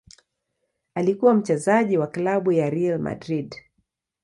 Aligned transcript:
Alikuwa 0.95 1.33
mchezaji 1.33 1.97
wa 1.97 2.07
klabu 2.07 2.51
ya 2.51 2.69
Real 2.69 2.99
Madrid. 2.99 3.55